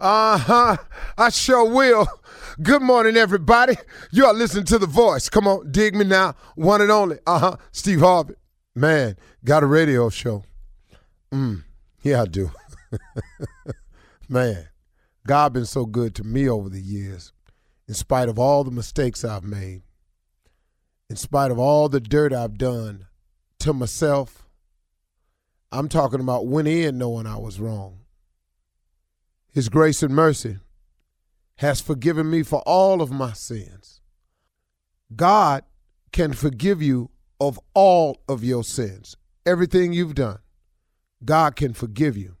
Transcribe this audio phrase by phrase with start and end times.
[0.00, 0.76] Uh huh.
[1.16, 2.06] I sure will.
[2.62, 3.76] Good morning, everybody.
[4.12, 5.28] You are listening to The Voice.
[5.28, 6.34] Come on, dig me now.
[6.54, 7.18] One and only.
[7.26, 7.56] Uh huh.
[7.72, 8.34] Steve Harvey.
[8.74, 10.44] Man, got a radio show.
[11.32, 11.64] Mm.
[12.02, 12.50] Yeah, I do.
[14.28, 14.68] Man,
[15.26, 17.32] God been so good to me over the years,
[17.88, 19.82] in spite of all the mistakes I've made,
[21.10, 23.06] in spite of all the dirt I've done
[23.60, 24.46] to myself.
[25.72, 27.98] I'm talking about went in knowing I was wrong.
[29.52, 30.58] His grace and mercy
[31.56, 34.00] has forgiven me for all of my sins.
[35.14, 35.64] God
[36.12, 39.16] can forgive you of all of your sins,
[39.46, 40.38] everything you've done.
[41.24, 42.36] God can forgive you.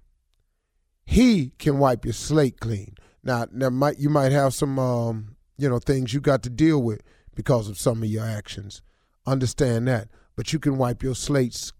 [1.04, 2.94] He can wipe your slate clean.
[3.22, 6.82] Now, now might you might have some um, you know things you got to deal
[6.82, 7.02] with
[7.34, 8.82] because of some of your actions.
[9.26, 11.72] Understand that, but you can wipe your slates.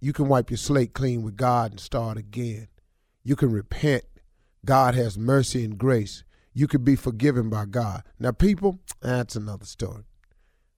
[0.00, 2.68] You can wipe your slate clean with God and start again.
[3.22, 4.04] You can repent.
[4.64, 6.24] God has mercy and grace.
[6.52, 8.02] You can be forgiven by God.
[8.18, 10.04] Now, people, that's another story.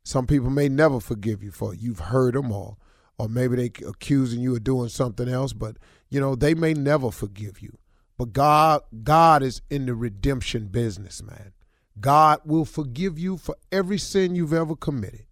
[0.05, 1.81] Some people may never forgive you for it.
[1.81, 2.79] You've heard them all
[3.19, 5.77] or maybe they accusing you of doing something else, but
[6.09, 7.79] you know, they may never forgive you.
[8.19, 11.53] But God God is in the redemption business, man.
[11.98, 15.27] God will forgive you for every sin you've ever committed.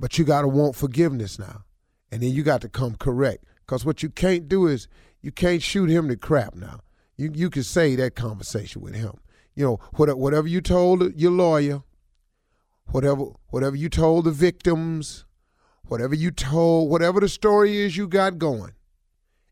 [0.00, 1.64] But you got to want forgiveness now.
[2.10, 3.44] And then you got to come correct.
[3.60, 4.88] Because what you can't do is
[5.20, 6.80] you can't shoot him to crap now.
[7.16, 9.18] You, you can say that conversation with him.
[9.54, 11.82] You know, whatever you told your lawyer,
[12.86, 15.24] whatever whatever you told the victims,
[15.86, 18.72] whatever you told, whatever the story is you got going,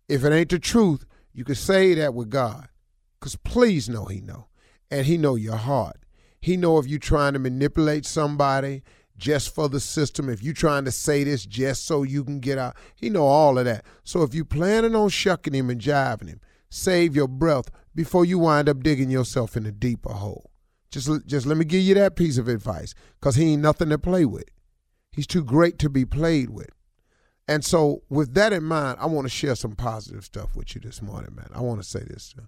[0.09, 2.69] if it ain't the truth, you can say that with God.
[3.19, 4.49] Because please know he know.
[4.91, 5.97] And he know your heart.
[6.41, 8.83] He know if you trying to manipulate somebody
[9.17, 12.59] just for the system, if you trying to say this just so you can get
[12.59, 13.85] out, he know all of that.
[14.03, 16.41] So if you planning on shucking him and jiving him,
[16.73, 20.51] save your breath before you wind up digging yourself in a deeper hole.
[20.91, 23.99] Just, just let me give you that piece of advice, because he ain't nothing to
[23.99, 24.49] play with.
[25.11, 26.71] He's too great to be played with.
[27.47, 30.81] And so, with that in mind, I want to share some positive stuff with you
[30.81, 31.51] this morning, man.
[31.55, 32.35] I want to say this.
[32.39, 32.47] Uh,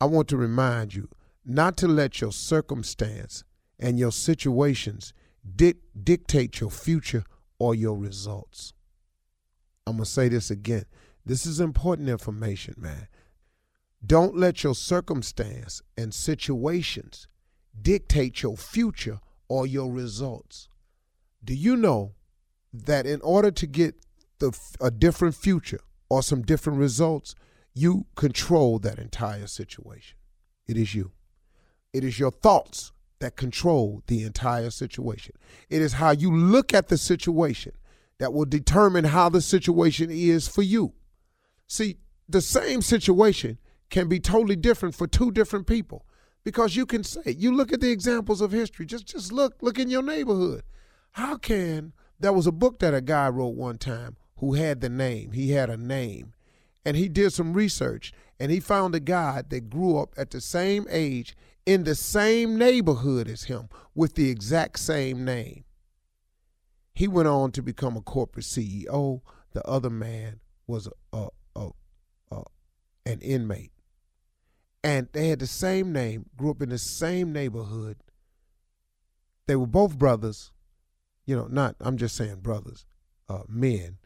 [0.00, 1.08] I want to remind you
[1.44, 3.44] not to let your circumstance
[3.78, 5.14] and your situations
[5.56, 7.24] di- dictate your future
[7.58, 8.74] or your results.
[9.86, 10.84] I'm going to say this again.
[11.24, 13.08] This is important information, man.
[14.04, 17.28] Don't let your circumstance and situations
[17.80, 20.68] dictate your future or your results.
[21.44, 22.14] Do you know
[22.72, 23.94] that in order to get
[24.38, 27.34] the, a different future or some different results,
[27.74, 30.16] you control that entire situation?
[30.66, 31.12] It is you.
[31.92, 35.34] It is your thoughts that control the entire situation.
[35.70, 37.72] It is how you look at the situation
[38.18, 40.92] that will determine how the situation is for you.
[41.66, 41.98] See,
[42.28, 43.58] the same situation
[43.92, 46.04] can be totally different for two different people
[46.42, 49.78] because you can say you look at the examples of history just just look look
[49.78, 50.64] in your neighborhood
[51.12, 51.92] how can
[52.22, 55.32] there was a book that a guy wrote one time who had the name.
[55.32, 56.34] He had a name.
[56.84, 60.40] And he did some research and he found a guy that grew up at the
[60.40, 61.36] same age
[61.66, 65.64] in the same neighborhood as him with the exact same name.
[66.92, 69.20] He went on to become a corporate CEO.
[69.52, 71.70] The other man was a, a, a,
[72.32, 72.42] a
[73.06, 73.70] an inmate.
[74.84, 77.98] And they had the same name, grew up in the same neighborhood.
[79.46, 80.50] They were both brothers,
[81.24, 82.84] you know, not I'm just saying brothers,
[83.28, 83.98] uh, men,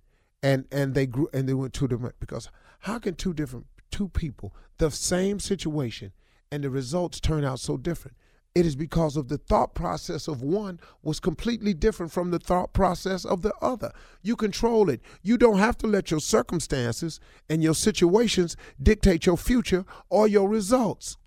[0.42, 2.50] and and they grew and they went two different because
[2.80, 6.12] how can two different two people the same situation
[6.50, 8.16] and the results turn out so different?
[8.56, 12.72] It is because of the thought process of one was completely different from the thought
[12.72, 13.92] process of the other.
[14.22, 15.02] You control it.
[15.20, 20.48] You don't have to let your circumstances and your situations dictate your future or your
[20.48, 21.18] results.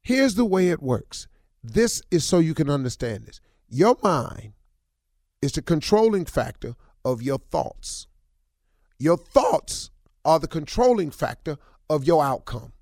[0.00, 1.28] Here's the way it works.
[1.62, 3.42] This is so you can understand this.
[3.68, 4.54] Your mind
[5.42, 8.06] is the controlling factor of your thoughts.
[8.98, 9.90] Your thoughts
[10.24, 11.58] are the controlling factor
[11.90, 12.72] of your outcome.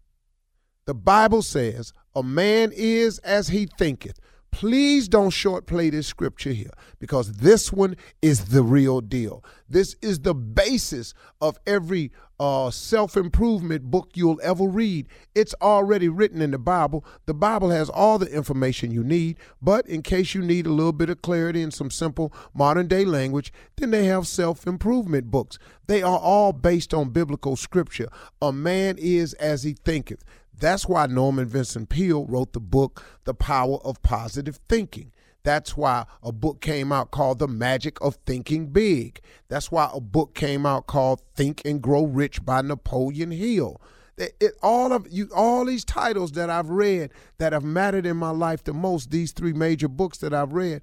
[0.91, 4.19] The Bible says, A man is as he thinketh.
[4.51, 9.45] Please don't shortplay this scripture here because this one is the real deal.
[9.69, 12.11] This is the basis of every
[12.41, 15.07] uh, self improvement book you'll ever read.
[15.35, 17.05] It's already written in the Bible.
[17.27, 20.95] The Bible has all the information you need, but in case you need a little
[20.95, 25.59] bit of clarity in some simple modern day language, then they have self improvement books.
[25.87, 28.09] They are all based on biblical scripture.
[28.41, 30.25] A man is as he thinketh.
[30.59, 35.13] That's why Norman Vincent Peale wrote the book, The Power of Positive Thinking.
[35.43, 39.21] That's why a book came out called The Magic of Thinking Big.
[39.49, 43.81] That's why a book came out called Think and Grow Rich by Napoleon Hill.
[44.19, 48.19] It, it, all of you, all these titles that I've read that have mattered in
[48.19, 50.83] my life the most, these three major books that I've read,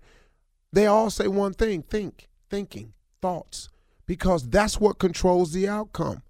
[0.73, 3.69] they all say one thing: think, thinking, thoughts,
[4.07, 6.23] because that's what controls the outcome.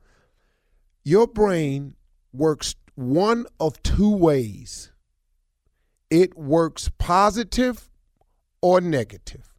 [1.06, 1.95] Your brain
[2.33, 4.91] works one of two ways.
[6.09, 7.89] It works positive
[8.62, 9.54] or negative.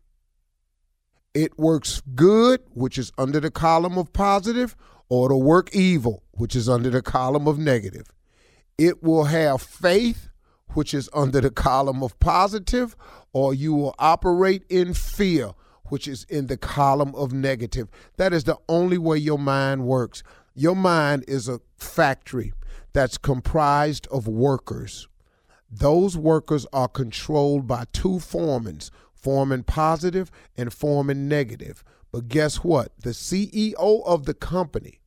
[1.34, 4.76] It works good, which is under the column of positive,
[5.08, 8.06] or it'll work evil, which is under the column of negative.
[8.76, 10.28] It will have faith,
[10.74, 12.96] which is under the column of positive,
[13.32, 15.52] or you will operate in fear,
[15.86, 17.88] which is in the column of negative.
[18.16, 20.22] That is the only way your mind works.
[20.54, 22.52] Your mind is a factory
[22.92, 25.08] that's comprised of workers.
[25.70, 31.84] Those workers are controlled by two foremans, foreman positive and foreman negative.
[32.10, 32.92] But guess what?
[33.02, 33.74] The CEO
[34.06, 35.00] of the company,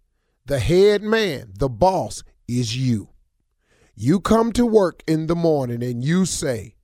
[0.45, 3.09] the head man, the boss, is you.
[3.95, 6.75] You come to work in the morning and you say,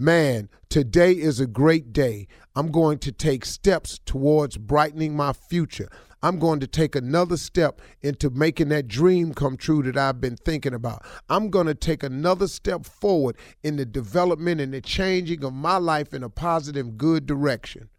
[0.00, 2.26] Man, today is a great day.
[2.56, 5.90] I'm going to take steps towards brightening my future.
[6.22, 10.36] I'm going to take another step into making that dream come true that I've been
[10.38, 11.04] thinking about.
[11.28, 15.76] I'm going to take another step forward in the development and the changing of my
[15.76, 17.90] life in a positive, good direction.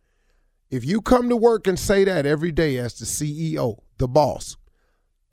[0.71, 4.57] If you come to work and say that every day as the CEO, the boss,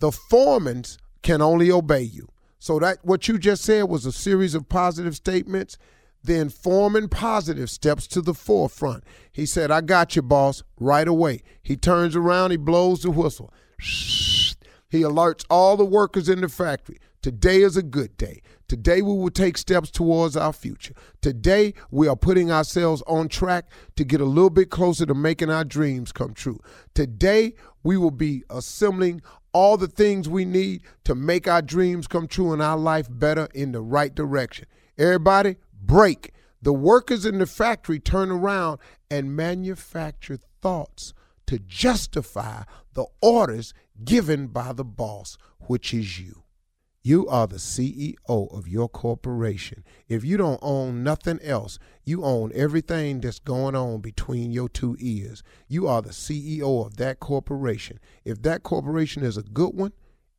[0.00, 0.84] the foremen
[1.22, 2.28] can only obey you.
[2.58, 5.78] So that what you just said was a series of positive statements
[6.22, 9.04] then forming Positive steps to the forefront.
[9.32, 11.42] He said, I got you, boss, right away.
[11.62, 13.52] He turns around, he blows the whistle.
[13.78, 16.98] He alerts all the workers in the factory.
[17.20, 18.42] Today is a good day.
[18.68, 20.94] Today we will take steps towards our future.
[21.20, 23.66] Today we are putting ourselves on track
[23.96, 26.60] to get a little bit closer to making our dreams come true.
[26.94, 29.22] Today we will be assembling
[29.52, 33.48] all the things we need to make our dreams come true and our life better
[33.54, 34.66] in the right direction.
[34.96, 36.32] Everybody, break.
[36.60, 38.78] The workers in the factory turn around
[39.10, 41.14] and manufacture thoughts
[41.46, 42.64] to justify
[42.94, 43.72] the orders
[44.04, 46.42] given by the boss, which is you.
[47.02, 49.84] You are the CEO of your corporation.
[50.08, 54.96] If you don't own nothing else, you own everything that's going on between your two
[54.98, 55.42] ears.
[55.68, 57.98] You are the CEO of that corporation.
[58.24, 59.92] If that corporation is a good one,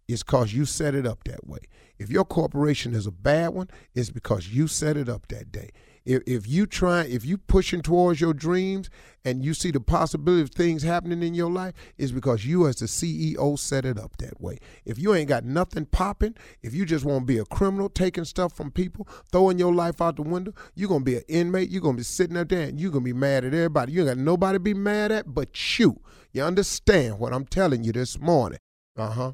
[0.09, 1.59] it's because you set it up that way.
[1.99, 5.69] If your corporation is a bad one, it's because you set it up that day.
[6.03, 8.89] If, if you try, if you pushing towards your dreams
[9.23, 12.77] and you see the possibility of things happening in your life, it's because you as
[12.77, 14.57] the CEO set it up that way.
[14.83, 16.33] If you ain't got nothing popping,
[16.63, 20.01] if you just want to be a criminal, taking stuff from people, throwing your life
[20.01, 21.69] out the window, you're gonna be an inmate.
[21.69, 23.91] You're gonna be sitting up there and you're gonna be mad at everybody.
[23.91, 26.01] You ain't got nobody to be mad at but you.
[26.31, 28.57] You understand what I'm telling you this morning?
[28.97, 29.33] Uh huh.